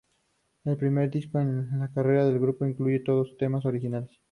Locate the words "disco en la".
1.11-1.91